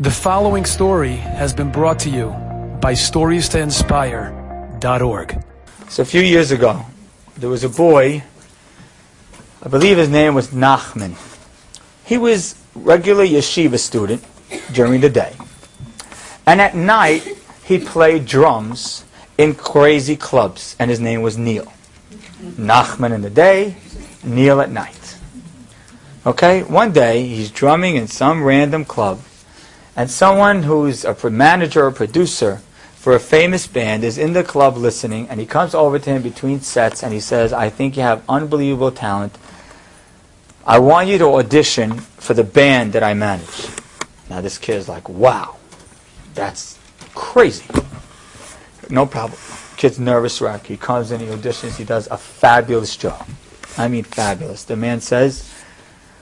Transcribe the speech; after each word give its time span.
The 0.00 0.12
following 0.12 0.64
story 0.64 1.16
has 1.16 1.52
been 1.52 1.72
brought 1.72 1.98
to 2.00 2.08
you 2.08 2.28
by 2.80 2.92
StoriesToInspire.org. 2.92 5.44
So 5.88 6.02
a 6.02 6.06
few 6.06 6.20
years 6.20 6.52
ago, 6.52 6.86
there 7.36 7.50
was 7.50 7.64
a 7.64 7.68
boy, 7.68 8.22
I 9.60 9.68
believe 9.68 9.96
his 9.96 10.08
name 10.08 10.36
was 10.36 10.50
Nachman. 10.50 11.16
He 12.04 12.16
was 12.16 12.54
regular 12.76 13.26
yeshiva 13.26 13.80
student 13.80 14.24
during 14.72 15.00
the 15.00 15.10
day. 15.10 15.34
And 16.46 16.60
at 16.60 16.76
night, 16.76 17.36
he 17.64 17.80
played 17.80 18.24
drums 18.24 19.04
in 19.36 19.56
crazy 19.56 20.14
clubs, 20.14 20.76
and 20.78 20.90
his 20.90 21.00
name 21.00 21.22
was 21.22 21.36
Neil. 21.36 21.72
Nachman 22.40 23.12
in 23.12 23.22
the 23.22 23.30
day, 23.30 23.74
Neil 24.22 24.60
at 24.60 24.70
night. 24.70 25.16
Okay, 26.24 26.62
one 26.62 26.92
day 26.92 27.26
he's 27.26 27.50
drumming 27.50 27.96
in 27.96 28.06
some 28.06 28.44
random 28.44 28.84
club, 28.84 29.20
and 29.98 30.08
someone 30.08 30.62
who's 30.62 31.04
a 31.04 31.28
manager 31.28 31.84
or 31.84 31.90
producer 31.90 32.62
for 32.94 33.16
a 33.16 33.18
famous 33.18 33.66
band 33.66 34.04
is 34.04 34.16
in 34.16 34.32
the 34.32 34.44
club 34.44 34.76
listening, 34.76 35.28
and 35.28 35.40
he 35.40 35.44
comes 35.44 35.74
over 35.74 35.98
to 35.98 36.10
him 36.10 36.22
between 36.22 36.60
sets 36.60 37.02
and 37.02 37.12
he 37.12 37.18
says, 37.18 37.52
I 37.52 37.68
think 37.68 37.96
you 37.96 38.04
have 38.04 38.22
unbelievable 38.28 38.92
talent. 38.92 39.36
I 40.64 40.78
want 40.78 41.08
you 41.08 41.18
to 41.18 41.24
audition 41.34 41.98
for 41.98 42.32
the 42.32 42.44
band 42.44 42.92
that 42.92 43.02
I 43.02 43.12
manage. 43.12 43.66
Now, 44.30 44.40
this 44.40 44.56
kid 44.56 44.76
is 44.76 44.88
like, 44.88 45.08
wow, 45.08 45.56
that's 46.32 46.78
crazy. 47.16 47.66
No 48.88 49.04
problem. 49.04 49.40
Kid's 49.76 49.98
nervous 49.98 50.40
wreck. 50.40 50.64
He 50.64 50.76
comes 50.76 51.10
in, 51.10 51.18
he 51.18 51.26
auditions, 51.26 51.76
he 51.76 51.82
does 51.82 52.06
a 52.06 52.16
fabulous 52.16 52.96
job. 52.96 53.26
I 53.76 53.88
mean, 53.88 54.04
fabulous. 54.04 54.62
The 54.62 54.76
man 54.76 55.00
says, 55.00 55.52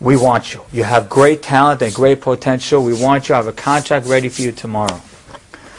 we 0.00 0.16
want 0.16 0.54
you. 0.54 0.62
You 0.72 0.84
have 0.84 1.08
great 1.08 1.42
talent 1.42 1.82
and 1.82 1.92
great 1.92 2.20
potential. 2.20 2.82
We 2.82 2.94
want 2.94 3.28
you. 3.28 3.34
I 3.34 3.38
have 3.38 3.46
a 3.46 3.52
contract 3.52 4.06
ready 4.06 4.28
for 4.28 4.42
you 4.42 4.52
tomorrow. 4.52 5.00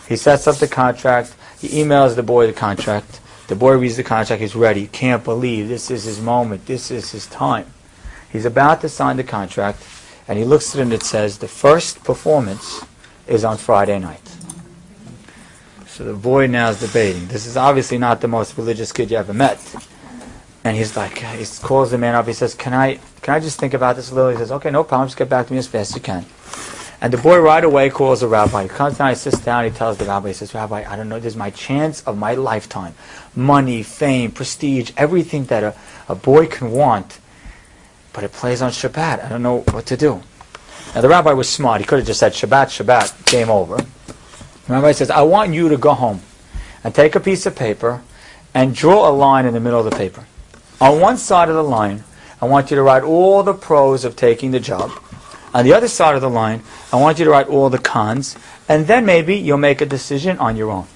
He 0.08 0.18
sets 0.18 0.48
up 0.48 0.58
the 0.58 0.68
contract. 0.68 1.36
He 1.60 1.84
emails 1.84 2.16
the 2.16 2.24
boy 2.24 2.48
the 2.48 2.54
contract. 2.54 3.22
The 3.48 3.56
boy 3.56 3.78
reads 3.78 3.98
the 3.98 4.04
contract. 4.04 4.42
He's 4.42 4.56
ready. 4.56 4.88
Can't 4.88 5.24
believe 5.24 5.70
this 5.70 5.90
is 5.90 6.04
his 6.04 6.20
moment. 6.20 6.66
This 6.66 6.92
is 6.92 7.12
his 7.12 7.28
time. 7.28 7.66
He's 8.32 8.46
about 8.46 8.82
to 8.82 8.90
sign 8.90 9.18
the 9.18 9.24
contract, 9.24 9.84
and 10.28 10.38
he 10.38 10.46
looks 10.46 10.76
at 10.76 10.80
it 10.80 10.84
and 10.84 10.94
it 10.94 11.04
says, 11.04 11.40
the 11.40 11.48
first 11.48 12.04
performance 12.04 12.84
is 13.28 13.44
on 13.44 13.58
Friday 13.58 13.98
night. 14.00 14.22
So 15.88 16.04
the 16.04 16.14
boy 16.14 16.48
now 16.48 16.70
is 16.70 16.80
debating. 16.80 17.28
This 17.28 17.46
is 17.46 17.58
obviously 17.58 17.98
not 17.98 18.22
the 18.22 18.28
most 18.28 18.58
religious 18.58 18.92
kid 18.92 19.12
you 19.12 19.18
ever 19.18 19.34
met. 19.34 19.60
And 20.70 20.78
he's 20.78 20.96
like, 20.96 21.24
uh, 21.24 21.32
he 21.32 21.48
calls 21.64 21.90
the 21.90 21.98
man 21.98 22.14
up. 22.14 22.28
He 22.28 22.34
says, 22.34 22.54
"Can 22.54 22.76
I, 22.76 23.00
can 23.24 23.34
I 23.34 23.40
just 23.40 23.60
think 23.60 23.74
about 23.74 23.96
this 23.96 24.12
a 24.12 24.14
little?" 24.14 24.30
He 24.30 24.38
says, 24.38 24.52
"Okay, 24.52 24.70
no 24.70 24.84
problem. 24.84 25.08
Just 25.08 25.18
get 25.18 25.28
back 25.28 25.48
to 25.48 25.54
me 25.54 25.58
as 25.58 25.66
fast 25.66 25.90
as 25.90 25.96
you 25.96 26.02
can." 26.04 26.28
And 27.02 27.12
the 27.12 27.18
boy 27.18 27.40
right 27.40 27.64
away 27.64 27.90
calls 27.90 28.20
the 28.20 28.28
rabbi. 28.28 28.62
He 28.64 28.70
comes 28.70 29.00
down, 29.00 29.10
he 29.10 29.16
sits 29.16 29.40
down, 29.40 29.64
he 29.64 29.72
tells 29.72 29.98
the 29.98 30.06
rabbi, 30.06 30.28
he 30.28 30.34
says, 30.36 30.54
Rabbi, 30.54 30.86
I 30.88 30.96
don't 30.96 31.10
know, 31.10 31.20
this 31.20 31.34
is 31.34 31.38
my 31.38 31.50
chance 31.50 32.04
of 32.04 32.20
my 32.20 32.36
lifetime. 32.36 32.94
Money, 33.36 33.82
fame, 33.82 34.32
prestige, 34.32 34.92
everything 34.96 35.46
that 35.46 35.64
a, 35.64 35.76
a 36.08 36.14
boy 36.14 36.46
can 36.46 36.70
want. 36.70 37.20
But 38.14 38.24
it 38.26 38.32
plays 38.34 38.62
on 38.62 38.70
Shabbat. 38.70 39.26
I 39.26 39.30
don't 39.30 39.42
know 39.42 39.62
what 39.72 39.88
to 39.88 39.98
do. 39.98 40.22
Now 40.94 41.02
the 41.02 41.10
rabbi 41.10 41.34
was 41.34 41.50
smart. 41.50 41.82
He 41.82 41.88
could 41.88 41.98
have 41.98 42.08
just 42.08 42.20
said, 42.20 42.34
Shabbat, 42.34 42.68
Shabbat, 42.68 43.26
game 43.26 43.50
over. 43.50 43.78
The 43.78 44.74
rabbi 44.74 44.92
says, 44.92 45.10
I 45.10 45.24
want 45.24 45.52
you 45.52 45.68
to 45.70 45.78
go 45.78 45.96
home 45.96 46.22
and 46.84 46.94
take 46.94 47.16
a 47.16 47.20
piece 47.20 47.48
of 47.48 47.56
paper 47.56 48.04
and 48.54 48.76
draw 48.76 49.10
a 49.10 49.12
line 49.12 49.48
in 49.48 49.56
the 49.56 49.60
middle 49.60 49.80
of 49.80 49.90
the 49.90 49.98
paper. 49.98 50.26
On 50.82 51.00
one 51.00 51.18
side 51.18 51.50
of 51.50 51.56
the 51.56 51.64
line, 51.64 52.04
I 52.42 52.46
want 52.46 52.72
you 52.72 52.78
to 52.78 52.84
write 52.84 53.04
all 53.04 53.44
the 53.44 53.54
pros 53.54 54.06
of 54.06 54.16
taking 54.16 54.52
the 54.52 54.60
job. 54.62 54.92
On 55.54 55.66
the 55.66 55.74
other 55.74 55.88
side 55.88 56.16
of 56.16 56.22
the 56.22 56.30
line, 56.30 56.64
I 56.94 56.96
want 56.96 57.20
you 57.20 57.26
to 57.26 57.32
write 57.32 57.48
all 57.48 57.70
the 57.70 57.78
cons, 57.78 58.38
and 58.70 58.88
then 58.88 59.06
maybe 59.06 59.36
you'll 59.36 59.58
make 59.58 59.82
a 59.82 59.86
decision 59.86 60.38
on 60.38 60.56
your 60.56 60.70
own. 60.72 60.88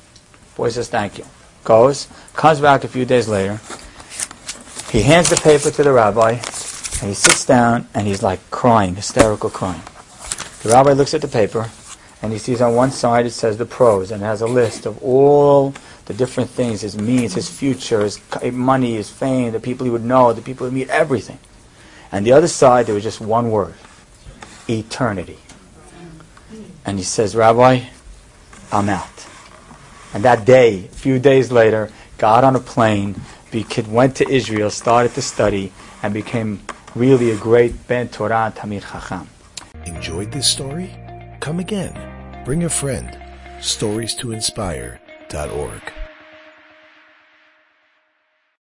Boy 0.56 0.70
says, 0.70 0.90
thank 0.90 1.18
you. 1.18 1.26
Goes, 1.64 2.08
comes 2.34 2.62
back 2.62 2.84
a 2.84 2.88
few 2.88 3.04
days 3.04 3.28
later. 3.28 3.60
He 4.92 5.02
hands 5.02 5.30
the 5.30 5.36
paper 5.36 5.72
to 5.72 5.84
the 5.84 5.92
rabbi, 5.92 6.32
and 6.32 7.10
he 7.10 7.14
sits 7.14 7.46
down, 7.46 7.88
and 7.94 8.08
he's 8.08 8.24
like 8.24 8.40
crying, 8.52 8.96
hysterical 8.96 9.50
crying. 9.50 9.82
The 10.62 10.70
rabbi 10.70 10.94
looks 10.94 11.14
at 11.14 11.22
the 11.22 11.28
paper, 11.28 11.70
and 12.22 12.32
he 12.32 12.38
sees 12.38 12.62
on 12.62 12.76
one 12.76 12.92
side 12.92 13.26
it 13.26 13.32
says 13.32 13.58
the 13.58 13.66
pros, 13.66 14.12
and 14.12 14.22
it 14.22 14.26
has 14.26 14.42
a 14.42 14.48
list 14.48 14.86
of 14.86 15.02
all 15.04 15.74
the 16.06 16.14
different 16.14 16.50
things, 16.50 16.82
his 16.82 16.98
means, 16.98 17.34
his 17.34 17.50
future, 17.50 18.02
his 18.02 18.20
money, 18.52 18.96
his 18.96 19.10
fame, 19.10 19.52
the 19.52 19.60
people 19.60 19.86
he 19.86 19.92
would 19.92 20.04
know, 20.04 20.34
the 20.34 20.42
people 20.42 20.68
he 20.68 20.72
would 20.72 20.80
meet, 20.80 20.90
everything. 20.90 21.40
And 22.12 22.26
the 22.26 22.34
other 22.34 22.48
side, 22.48 22.86
there 22.86 22.96
was 22.96 23.04
just 23.04 23.22
one 23.22 23.50
word 23.50 23.74
eternity. 24.70 25.40
And 26.86 26.98
he 26.98 27.04
says, 27.04 27.36
Rabbi, 27.36 27.86
I'm 28.72 28.90
out. 28.90 29.28
And 30.14 30.24
that 30.24 30.46
day, 30.46 30.86
a 30.86 30.90
few 30.90 31.20
days 31.20 31.52
later, 31.52 31.90
got 32.18 32.44
on 32.44 32.56
a 32.56 32.60
plane, 32.60 33.16
went 33.88 34.16
to 34.18 34.30
Israel, 34.30 34.70
started 34.70 35.14
to 35.16 35.22
study, 35.22 35.72
and 36.02 36.14
became 36.14 36.62
really 36.96 37.32
a 37.32 37.38
great 37.38 37.88
Ben 37.88 38.10
Torah 38.10 38.54
Talmid 38.56 38.82
Chacham. 38.82 39.28
Enjoyed 39.86 40.32
this 40.32 40.50
story? 40.50 40.96
Come 41.40 41.60
again. 41.60 41.94
Bring 42.46 42.64
a 42.64 42.70
friend. 42.70 43.18
Stories 43.62 44.14
to 44.16 44.32
inspire.org. 45.34 46.03